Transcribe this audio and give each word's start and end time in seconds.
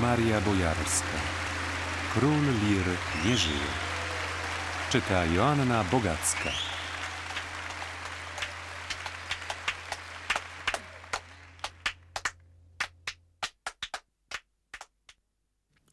Maria 0.00 0.40
Bojarska. 0.40 1.18
Król 2.14 2.42
Lir 2.62 2.86
nie 3.24 3.36
żyje. 3.36 3.70
Czyta 4.90 5.24
Joanna 5.24 5.84
Bogacka. 5.84 6.50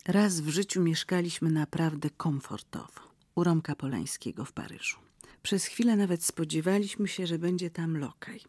Raz 0.08 0.41
w 0.41 0.49
życiu 0.49 0.81
mieszkaliśmy 0.81 1.52
naprawdę 1.52 2.09
komfortowo 2.09 3.02
u 3.35 3.44
Romka 3.44 3.76
Polańskiego 3.76 4.45
w 4.45 4.52
Paryżu. 4.52 4.98
Przez 5.44 5.66
chwilę 5.66 5.95
nawet 5.95 6.23
spodziewaliśmy 6.23 7.08
się, 7.08 7.27
że 7.27 7.40
będzie 7.40 7.70
tam 7.70 7.98
lokaj, 7.98 8.40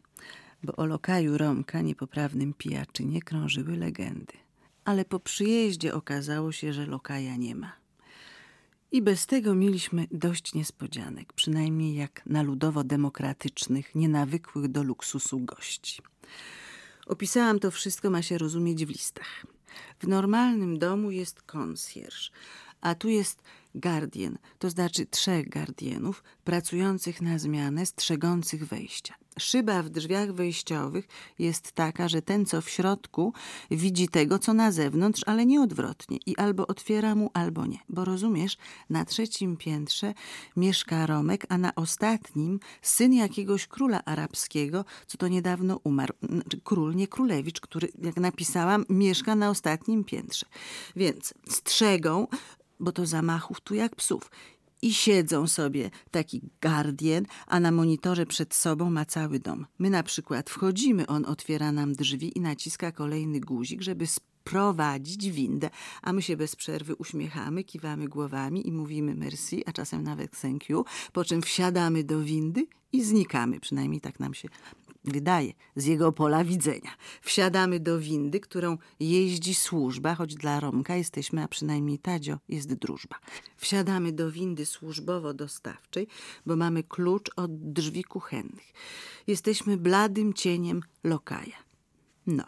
bo 0.63 0.77
o 0.77 0.87
lokaju 0.87 1.39
Romka, 1.39 1.81
niepoprawnym 1.81 2.55
pijaczynie, 2.55 3.23
krążyły 3.23 3.77
legendy. 3.77 4.44
Ale 4.85 5.05
po 5.05 5.21
przyjeździe 5.21 5.95
okazało 5.95 6.53
się, 6.53 6.73
że 6.73 6.87
lokaja 6.87 7.37
nie 7.37 7.55
ma. 7.55 7.73
I 8.93 9.03
bez 9.03 9.27
tego 9.27 9.55
mieliśmy 9.55 10.07
dość 10.11 10.55
niespodzianek, 10.55 11.33
przynajmniej 11.33 11.95
jak 11.95 12.27
na 12.27 12.43
ludowo-demokratycznych, 12.43 13.95
nienawykłych 13.95 14.69
do 14.69 14.83
luksusu 14.83 15.41
gości. 15.41 16.03
Opisałam 17.07 17.61
to 17.61 17.71
wszystko, 17.71 18.11
ma 18.11 18.23
się 18.23 18.39
rozumieć 18.39 18.87
w 18.87 18.89
listach. 18.89 19.47
W 19.99 20.09
normalnym 20.09 20.79
domu 20.79 21.11
jest 21.11 21.43
konsjerż, 21.43 22.33
a 22.81 22.95
tu 22.95 23.09
jest 23.09 23.43
gardien, 23.75 24.39
to 24.59 24.71
znaczy 24.71 25.07
trzech 25.07 25.49
gardienów 25.49 26.25
pracujących 26.45 27.23
na 27.23 27.39
zmianę, 27.39 27.87
strzegących 27.87 28.67
wejścia. 28.67 29.15
Szyba 29.39 29.83
w 29.83 29.89
drzwiach 29.89 30.33
wejściowych 30.33 31.09
jest 31.39 31.73
taka, 31.73 32.09
że 32.09 32.23
ten, 32.23 32.47
co 32.47 32.61
w 32.61 32.71
środku, 32.71 33.33
widzi 33.71 34.09
tego, 34.09 34.39
co 34.39 34.55
na 34.55 34.73
zewnątrz, 34.73 35.23
ale 35.27 35.47
nie 35.47 35.63
odwrotnie 35.63 36.19
i 36.27 36.37
albo 36.37 36.67
otwiera 36.67 37.15
mu, 37.15 37.31
albo 37.35 37.67
nie. 37.67 37.79
Bo 37.89 38.05
rozumiesz, 38.05 38.57
na 38.91 39.05
trzecim 39.05 39.57
piętrze 39.57 40.15
mieszka 40.57 41.07
Romek, 41.07 41.47
a 41.49 41.59
na 41.59 41.75
ostatnim 41.75 42.61
syn 42.83 43.13
jakiegoś 43.13 43.67
króla 43.67 44.05
arabskiego, 44.05 44.85
co 45.07 45.19
to 45.19 45.29
niedawno 45.29 45.81
umarł. 45.85 46.15
Znaczy, 46.23 46.61
król, 46.65 46.95
nie 46.95 47.09
królewicz, 47.09 47.61
który, 47.61 47.89
jak 48.03 48.17
napisałam, 48.17 48.85
mieszka 48.89 49.35
na 49.35 49.51
ostatnim 49.51 50.05
piętrze. 50.05 50.47
Więc 50.97 51.35
strzegą 51.49 52.27
bo 52.81 52.93
to 52.93 53.07
zamachów 53.07 53.61
tu 53.61 53.75
jak 53.75 53.97
psów. 53.97 54.31
I 54.83 54.95
siedzą 54.95 55.47
sobie 55.47 55.91
taki 56.11 56.43
gardien, 56.61 57.27
a 57.47 57.61
na 57.61 57.71
monitorze 57.71 58.27
przed 58.27 58.55
sobą 58.55 58.91
ma 58.91 59.05
cały 59.05 59.39
dom. 59.39 59.67
My 59.79 59.91
na 59.91 60.03
przykład 60.03 60.51
wchodzimy, 60.51 61.07
on 61.07 61.25
otwiera 61.25 61.73
nam 61.73 61.93
drzwi 61.93 62.39
i 62.39 62.41
naciska 62.41 62.93
kolejny 62.93 63.41
guzik, 63.41 63.83
żeby 63.83 64.07
prowadzić 64.45 65.31
windę, 65.31 65.71
a 66.03 66.13
my 66.13 66.23
się 66.23 66.37
bez 66.37 66.57
przerwy 66.57 66.95
uśmiechamy, 66.95 67.65
kiwamy 67.65 68.09
głowami 68.09 68.69
i 68.69 68.73
mówimy 68.73 69.15
merci, 69.15 69.63
a 69.67 69.73
czasem 69.73 70.03
nawet 70.03 70.41
thank 70.41 70.69
you, 70.69 70.85
po 71.13 71.25
czym 71.25 71.43
wsiadamy 71.43 72.05
do 72.05 72.21
windy 72.21 72.67
i 72.93 73.05
znikamy, 73.05 73.61
przynajmniej 73.61 74.01
tak 74.01 74.21
nam 74.21 74.35
się 74.35 74.49
wydaje, 75.05 75.53
z 75.77 75.85
jego 75.85 76.13
pola 76.13 76.45
widzenia. 76.45 76.91
Wsiadamy 77.23 77.81
do 77.81 77.99
windy, 78.01 78.41
którą 78.41 78.79
jeździ 79.01 79.55
służba, 79.55 80.15
choć 80.15 80.35
dla 80.35 80.61
Romka 80.61 80.97
jesteśmy, 80.97 81.43
a 81.43 81.49
przynajmniej 81.49 81.99
Tadzio 81.99 82.39
jest 82.49 82.75
drużba. 82.75 83.17
Wsiadamy 83.57 84.13
do 84.13 84.31
windy 84.31 84.67
służbowo-dostawczej, 84.67 86.07
bo 86.47 86.57
mamy 86.57 86.83
klucz 86.83 87.31
od 87.37 87.73
drzwi 87.73 88.05
kuchennych. 88.05 88.73
Jesteśmy 89.27 89.77
bladym 89.77 90.35
cieniem 90.35 90.81
lokaja. 91.05 91.57
No, 92.27 92.45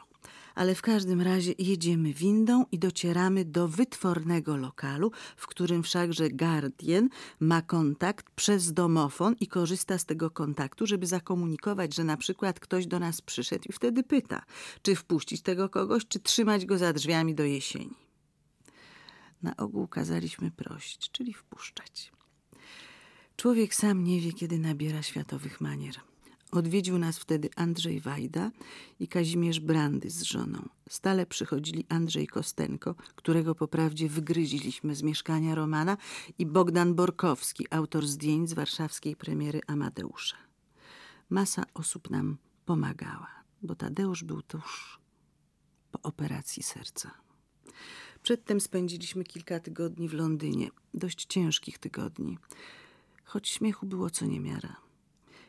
ale 0.56 0.74
w 0.74 0.82
każdym 0.82 1.20
razie 1.20 1.54
jedziemy 1.58 2.12
windą 2.12 2.64
i 2.72 2.78
docieramy 2.78 3.44
do 3.44 3.68
wytwornego 3.68 4.56
lokalu, 4.56 5.10
w 5.36 5.46
którym 5.46 5.82
wszakże 5.82 6.30
Guardian 6.30 7.08
ma 7.40 7.62
kontakt 7.62 8.30
przez 8.30 8.72
domofon 8.72 9.36
i 9.40 9.46
korzysta 9.46 9.98
z 9.98 10.04
tego 10.04 10.30
kontaktu, 10.30 10.86
żeby 10.86 11.06
zakomunikować, 11.06 11.94
że 11.94 12.04
na 12.04 12.16
przykład 12.16 12.60
ktoś 12.60 12.86
do 12.86 12.98
nas 12.98 13.20
przyszedł 13.20 13.64
i 13.68 13.72
wtedy 13.72 14.02
pyta, 14.02 14.42
czy 14.82 14.96
wpuścić 14.96 15.42
tego 15.42 15.68
kogoś, 15.68 16.06
czy 16.06 16.20
trzymać 16.20 16.66
go 16.66 16.78
za 16.78 16.92
drzwiami 16.92 17.34
do 17.34 17.44
jesieni. 17.44 17.96
Na 19.42 19.56
ogół 19.56 19.88
kazaliśmy 19.88 20.50
prosić, 20.50 21.10
czyli 21.10 21.34
wpuszczać. 21.34 22.12
Człowiek 23.36 23.74
sam 23.74 24.04
nie 24.04 24.20
wie, 24.20 24.32
kiedy 24.32 24.58
nabiera 24.58 25.02
światowych 25.02 25.60
manier. 25.60 25.94
Odwiedził 26.50 26.98
nas 26.98 27.18
wtedy 27.18 27.48
Andrzej 27.56 28.00
Wajda 28.00 28.50
i 29.00 29.08
Kazimierz 29.08 29.60
Brandy 29.60 30.10
z 30.10 30.22
żoną. 30.22 30.68
Stale 30.88 31.26
przychodzili 31.26 31.84
Andrzej 31.88 32.26
Kostenko, 32.26 32.94
którego 32.94 33.54
po 33.54 33.68
prawdzie 33.68 34.08
wygryziliśmy 34.08 34.94
z 34.94 35.02
mieszkania 35.02 35.54
Romana 35.54 35.96
i 36.38 36.46
Bogdan 36.46 36.94
Borkowski, 36.94 37.66
autor 37.70 38.06
zdjęć 38.06 38.50
z 38.50 38.52
warszawskiej 38.52 39.16
premiery 39.16 39.60
Amadeusza. 39.66 40.36
Masa 41.30 41.64
osób 41.74 42.10
nam 42.10 42.36
pomagała, 42.64 43.30
bo 43.62 43.74
Tadeusz 43.74 44.24
był 44.24 44.42
tuż 44.42 45.00
po 45.92 46.02
operacji 46.02 46.62
serca. 46.62 47.10
Przedtem 48.22 48.60
spędziliśmy 48.60 49.24
kilka 49.24 49.60
tygodni 49.60 50.08
w 50.08 50.14
Londynie, 50.14 50.70
dość 50.94 51.26
ciężkich 51.26 51.78
tygodni, 51.78 52.38
choć 53.24 53.48
śmiechu 53.48 53.86
było 53.86 54.10
co 54.10 54.26
niemiara. 54.26 54.85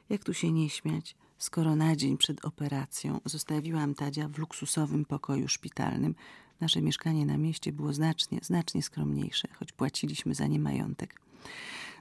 Jak 0.09 0.23
tu 0.23 0.33
się 0.33 0.51
nie 0.51 0.69
śmiać, 0.69 1.15
skoro 1.37 1.75
na 1.75 1.95
dzień 1.95 2.17
przed 2.17 2.45
operacją 2.45 3.19
zostawiłam 3.25 3.95
Tadzia 3.95 4.27
w 4.27 4.37
luksusowym 4.37 5.05
pokoju 5.05 5.47
szpitalnym. 5.47 6.15
Nasze 6.61 6.81
mieszkanie 6.81 7.25
na 7.25 7.37
mieście 7.37 7.71
było 7.71 7.93
znacznie, 7.93 8.39
znacznie 8.41 8.83
skromniejsze, 8.83 9.47
choć 9.59 9.71
płaciliśmy 9.71 10.35
za 10.35 10.47
nie 10.47 10.59
majątek. 10.59 11.21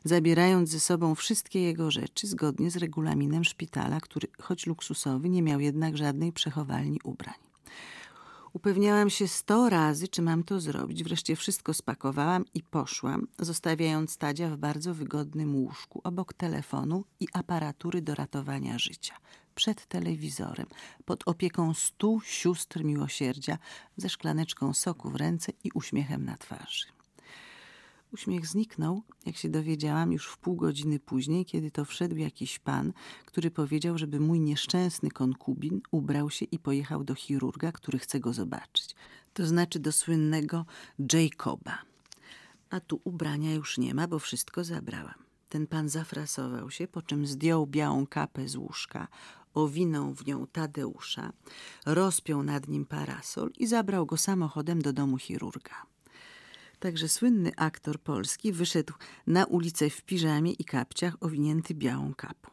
Zabierając 0.05 0.71
ze 0.71 0.81
sobą 0.81 1.15
wszystkie 1.15 1.63
jego 1.63 1.91
rzeczy 1.91 2.27
zgodnie 2.27 2.71
z 2.71 2.77
regulaminem 2.77 3.45
szpitala, 3.45 4.01
który, 4.01 4.29
choć 4.41 4.67
luksusowy, 4.67 5.29
nie 5.29 5.43
miał 5.43 5.61
jednak 5.61 5.97
żadnej 5.97 6.33
przechowalni 6.33 7.01
ubrań. 7.05 7.35
Upewniałam 8.57 9.11
się 9.11 9.29
sto 9.29 9.69
razy, 9.69 10.09
czy 10.09 10.23
mam 10.23 10.45
to 10.45 10.61
zrobić. 10.61 11.05
Wreszcie 11.05 11.37
wszystko 11.37 11.75
spakowałam 11.75 12.45
i 12.55 12.63
poszłam, 12.63 13.27
zostawiając 13.39 14.17
Tadzia 14.17 14.51
w 14.51 14.57
bardzo 14.57 14.95
wygodnym 14.95 15.57
łóżku 15.57 16.01
obok 16.05 16.35
telefonu 16.35 17.05
i 17.21 17.29
aparatury 17.33 18.03
do 18.03 18.15
ratowania 18.15 18.79
życia. 18.79 19.15
Przed 19.55 19.87
telewizorem, 19.87 20.67
pod 21.05 21.29
opieką 21.29 21.75
stu 21.75 22.21
sióstr 22.25 22.85
miłosierdzia, 22.85 23.59
ze 23.97 24.09
szklaneczką 24.09 24.75
soku 24.75 25.11
w 25.11 25.17
ręce 25.17 25.53
i 25.65 25.71
uśmiechem 25.75 26.25
na 26.25 26.37
twarzy. 26.37 26.96
Uśmiech 28.17 28.47
zniknął, 28.47 29.03
jak 29.27 29.37
się 29.37 29.49
dowiedziałam, 29.49 30.13
już 30.13 30.27
w 30.27 30.39
pół 30.39 30.57
godziny 30.57 30.99
później, 30.99 31.45
kiedy 31.45 31.71
to 31.71 31.85
wszedł 31.85 32.17
jakiś 32.17 32.59
pan, 32.59 32.93
który 33.27 33.51
powiedział, 33.51 33.99
żeby 33.99 34.21
mój 34.21 34.41
nieszczęsny 34.41 35.11
konkubin 35.11 35.81
ubrał 35.91 36.31
się 36.31 36.47
i 36.47 36.59
pojechał 36.59 37.05
do 37.05 37.15
chirurga, 37.15 37.73
który 37.73 37.99
chce 37.99 38.21
go 38.21 38.33
zobaczyć. 38.33 38.95
To 39.35 39.47
znaczy 39.47 39.79
do 39.79 39.93
słynnego 39.93 40.67
Jacoba. 41.13 41.79
A 42.71 42.81
tu 42.81 43.01
ubrania 43.05 43.55
już 43.55 43.79
nie 43.79 43.95
ma, 43.95 44.09
bo 44.09 44.19
wszystko 44.19 44.65
zabrałam. 44.65 45.15
Ten 45.49 45.67
pan 45.67 45.89
zafrasował 45.89 46.71
się, 46.71 46.89
po 46.89 47.03
czym 47.03 47.27
zdjął 47.27 47.67
białą 47.67 48.07
kapę 48.07 48.49
z 48.49 48.57
łóżka, 48.57 49.09
owinął 49.55 50.15
w 50.15 50.27
nią 50.27 50.47
Tadeusza, 50.47 51.33
rozpiął 51.87 52.43
nad 52.43 52.69
nim 52.69 52.87
parasol 52.87 53.51
i 53.59 53.67
zabrał 53.67 54.07
go 54.07 54.17
samochodem 54.17 54.83
do 54.83 54.93
domu 54.93 55.19
chirurga. 55.19 55.96
Także 56.81 57.09
słynny 57.09 57.53
aktor 57.57 58.01
polski 58.01 58.53
wyszedł 58.53 58.95
na 59.27 59.45
ulicę 59.45 59.91
w 59.91 60.03
piżamie 60.03 60.53
i 60.53 60.65
kapciach 60.65 61.17
owinięty 61.21 61.75
białą 61.75 62.15
kapą. 62.15 62.51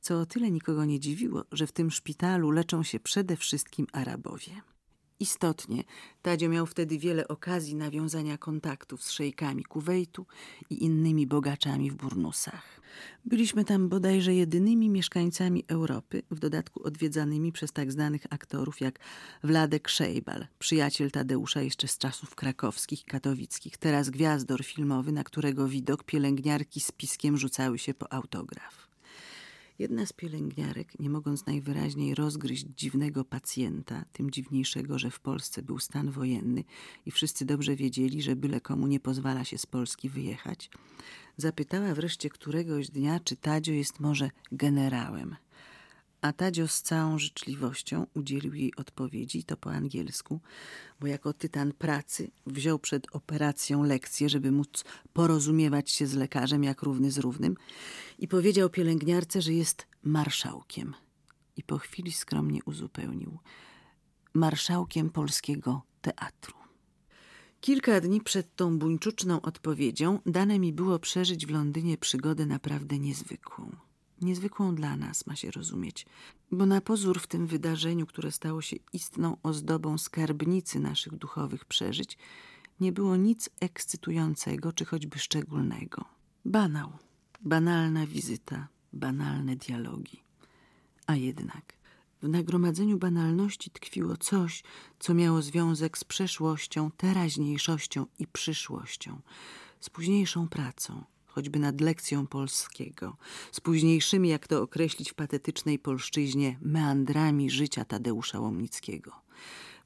Co 0.00 0.20
o 0.20 0.26
tyle 0.26 0.50
nikogo 0.50 0.84
nie 0.84 1.00
dziwiło, 1.00 1.44
że 1.52 1.66
w 1.66 1.72
tym 1.72 1.90
szpitalu 1.90 2.50
leczą 2.50 2.82
się 2.82 3.00
przede 3.00 3.36
wszystkim 3.36 3.86
Arabowie. 3.92 4.73
Istotnie, 5.20 5.84
Tadzio 6.22 6.48
miał 6.48 6.66
wtedy 6.66 6.98
wiele 6.98 7.28
okazji 7.28 7.74
nawiązania 7.74 8.38
kontaktów 8.38 9.02
z 9.02 9.10
szejkami 9.10 9.64
Kuwejtu 9.64 10.26
i 10.70 10.84
innymi 10.84 11.26
bogaczami 11.26 11.90
w 11.90 11.94
Burnusach. 11.94 12.80
Byliśmy 13.24 13.64
tam 13.64 13.88
bodajże 13.88 14.34
jedynymi 14.34 14.90
mieszkańcami 14.90 15.64
Europy, 15.68 16.22
w 16.30 16.38
dodatku 16.38 16.86
odwiedzanymi 16.86 17.52
przez 17.52 17.72
tak 17.72 17.92
znanych 17.92 18.22
aktorów 18.30 18.80
jak 18.80 18.98
Wladek 19.42 19.88
Szejbal, 19.88 20.46
przyjaciel 20.58 21.10
Tadeusza 21.10 21.62
jeszcze 21.62 21.88
z 21.88 21.98
czasów 21.98 22.34
krakowskich 22.34 23.04
katowickich, 23.04 23.76
teraz 23.76 24.10
gwiazdor 24.10 24.64
filmowy, 24.64 25.12
na 25.12 25.24
którego 25.24 25.68
widok 25.68 26.04
pielęgniarki 26.04 26.80
z 26.80 26.92
piskiem 26.92 27.38
rzucały 27.38 27.78
się 27.78 27.94
po 27.94 28.12
autograf. 28.12 28.93
Jedna 29.78 30.06
z 30.06 30.12
pielęgniarek, 30.12 30.98
nie 30.98 31.10
mogąc 31.10 31.46
najwyraźniej 31.46 32.14
rozgryźć 32.14 32.66
dziwnego 32.76 33.24
pacjenta, 33.24 34.04
tym 34.12 34.30
dziwniejszego, 34.30 34.98
że 34.98 35.10
w 35.10 35.20
Polsce 35.20 35.62
był 35.62 35.78
stan 35.78 36.10
wojenny 36.10 36.64
i 37.06 37.10
wszyscy 37.10 37.44
dobrze 37.44 37.76
wiedzieli, 37.76 38.22
że 38.22 38.36
byle 38.36 38.60
komu 38.60 38.86
nie 38.86 39.00
pozwala 39.00 39.44
się 39.44 39.58
z 39.58 39.66
Polski 39.66 40.08
wyjechać, 40.08 40.70
zapytała 41.36 41.94
wreszcie 41.94 42.30
któregoś 42.30 42.90
dnia, 42.90 43.20
czy 43.20 43.36
Tadzio 43.36 43.72
jest 43.72 44.00
może 44.00 44.30
generałem. 44.52 45.36
A 46.24 46.32
Tadzio 46.32 46.68
z 46.68 46.82
całą 46.82 47.18
życzliwością 47.18 48.06
udzielił 48.14 48.54
jej 48.54 48.76
odpowiedzi, 48.76 49.44
to 49.44 49.56
po 49.56 49.72
angielsku, 49.72 50.40
bo 51.00 51.06
jako 51.06 51.32
tytan 51.32 51.72
pracy 51.72 52.30
wziął 52.46 52.78
przed 52.78 53.06
operacją 53.12 53.82
lekcję, 53.82 54.28
żeby 54.28 54.52
móc 54.52 54.84
porozumiewać 55.12 55.90
się 55.90 56.06
z 56.06 56.14
lekarzem 56.14 56.64
jak 56.64 56.82
równy 56.82 57.10
z 57.10 57.18
równym 57.18 57.56
i 58.18 58.28
powiedział 58.28 58.70
pielęgniarce, 58.70 59.42
że 59.42 59.52
jest 59.52 59.86
marszałkiem. 60.02 60.94
I 61.56 61.62
po 61.62 61.78
chwili 61.78 62.12
skromnie 62.12 62.60
uzupełnił 62.64 63.38
marszałkiem 64.34 65.10
polskiego 65.10 65.82
teatru. 66.00 66.54
Kilka 67.60 68.00
dni 68.00 68.20
przed 68.20 68.56
tą 68.56 68.78
buńczuczną 68.78 69.40
odpowiedzią 69.40 70.18
dane 70.26 70.58
mi 70.58 70.72
było 70.72 70.98
przeżyć 70.98 71.46
w 71.46 71.50
Londynie 71.50 71.98
przygodę 71.98 72.46
naprawdę 72.46 72.98
niezwykłą. 72.98 73.76
Niezwykłą 74.20 74.74
dla 74.74 74.96
nas, 74.96 75.26
ma 75.26 75.36
się 75.36 75.50
rozumieć, 75.50 76.06
bo 76.52 76.66
na 76.66 76.80
pozór 76.80 77.20
w 77.20 77.26
tym 77.26 77.46
wydarzeniu, 77.46 78.06
które 78.06 78.32
stało 78.32 78.62
się 78.62 78.76
istną 78.92 79.36
ozdobą 79.42 79.98
skarbnicy 79.98 80.80
naszych 80.80 81.16
duchowych 81.16 81.64
przeżyć, 81.64 82.18
nie 82.80 82.92
było 82.92 83.16
nic 83.16 83.50
ekscytującego 83.60 84.72
czy 84.72 84.84
choćby 84.84 85.18
szczególnego. 85.18 86.04
Banał, 86.44 86.92
banalna 87.40 88.06
wizyta, 88.06 88.68
banalne 88.92 89.56
dialogi. 89.56 90.22
A 91.06 91.16
jednak 91.16 91.74
w 92.22 92.28
nagromadzeniu 92.28 92.98
banalności 92.98 93.70
tkwiło 93.70 94.16
coś, 94.16 94.62
co 94.98 95.14
miało 95.14 95.42
związek 95.42 95.98
z 95.98 96.04
przeszłością, 96.04 96.90
teraźniejszością 96.90 98.06
i 98.18 98.26
przyszłością, 98.26 99.20
z 99.80 99.90
późniejszą 99.90 100.48
pracą, 100.48 101.04
choćby 101.34 101.58
nad 101.58 101.80
lekcją 101.80 102.26
polskiego, 102.26 103.16
z 103.52 103.60
późniejszymi, 103.60 104.28
jak 104.28 104.48
to 104.48 104.62
określić 104.62 105.10
w 105.10 105.14
patetycznej 105.14 105.78
polszczyźnie, 105.78 106.58
meandrami 106.62 107.50
życia 107.50 107.84
Tadeusza 107.84 108.40
Łomnickiego. 108.40 109.12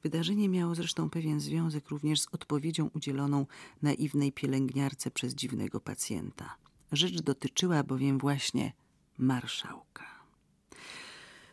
Wydarzenie 0.03 0.49
miało 0.49 0.75
zresztą 0.75 1.09
pewien 1.09 1.39
związek 1.39 1.89
również 1.89 2.21
z 2.21 2.27
odpowiedzią 2.31 2.89
udzieloną 2.93 3.45
naiwnej 3.81 4.31
pielęgniarce 4.31 5.11
przez 5.11 5.35
dziwnego 5.35 5.79
pacjenta. 5.79 6.55
Rzecz 6.91 7.21
dotyczyła 7.21 7.83
bowiem 7.83 8.17
właśnie 8.17 8.73
marszałka. 9.17 10.05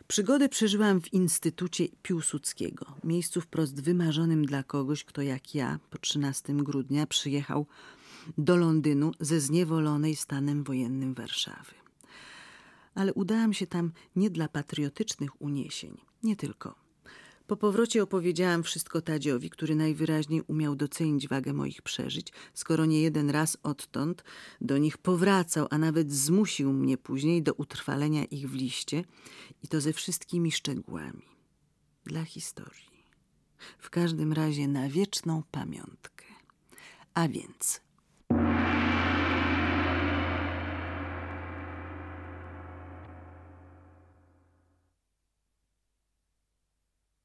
Przygody 0.07 0.49
przeżyłam 0.49 1.01
w 1.01 1.13
Instytucie 1.13 1.87
Piłsudskiego, 2.01 2.85
miejscu 3.03 3.41
wprost 3.41 3.81
wymarzonym 3.81 4.45
dla 4.45 4.63
kogoś, 4.63 5.03
kto 5.03 5.21
jak 5.21 5.55
ja 5.55 5.79
po 5.89 5.97
13 5.97 6.53
grudnia 6.53 7.07
przyjechał 7.07 7.65
do 8.37 8.57
Londynu 8.57 9.11
ze 9.19 9.39
zniewolonej 9.39 10.15
stanem 10.15 10.63
wojennym 10.63 11.13
Warszawy. 11.13 11.73
Ale 12.95 13.13
udałam 13.13 13.53
się 13.53 13.67
tam 13.67 13.91
nie 14.15 14.29
dla 14.29 14.47
patriotycznych 14.47 15.41
uniesień, 15.41 15.97
nie 16.23 16.35
tylko. 16.35 16.87
Po 17.47 17.57
powrocie 17.57 18.03
opowiedziałam 18.03 18.63
wszystko 18.63 19.01
Tadziowi, 19.01 19.49
który 19.49 19.75
najwyraźniej 19.75 20.41
umiał 20.47 20.75
docenić 20.75 21.27
wagę 21.27 21.53
moich 21.53 21.81
przeżyć, 21.81 22.33
skoro 22.53 22.85
nie 22.85 23.01
jeden 23.01 23.29
raz 23.29 23.57
odtąd 23.63 24.23
do 24.61 24.77
nich 24.77 24.97
powracał, 24.97 25.67
a 25.69 25.77
nawet 25.77 26.13
zmusił 26.13 26.73
mnie 26.73 26.97
później 26.97 27.43
do 27.43 27.53
utrwalenia 27.53 28.25
ich 28.25 28.49
w 28.49 28.53
liście 28.53 29.03
i 29.63 29.67
to 29.67 29.81
ze 29.81 29.93
wszystkimi 29.93 30.51
szczegółami. 30.51 31.25
Dla 32.05 32.23
historii. 32.23 32.87
W 33.79 33.89
każdym 33.89 34.33
razie 34.33 34.67
na 34.67 34.89
wieczną 34.89 35.43
pamiątkę. 35.51 36.25
A 37.13 37.27
więc 37.27 37.81